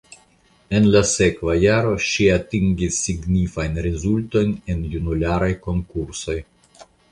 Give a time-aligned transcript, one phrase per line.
[0.77, 6.39] En la sekva jaro ŝi atingis signifajn rezultojn en junularaj konkursoj.